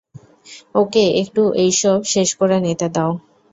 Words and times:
ওকে 0.75 1.03
একটু 1.21 1.41
এইসব 1.63 1.97
শেষ 2.13 2.29
করে 2.39 2.57
নিতে 2.59 2.87
দাও। 2.95 3.11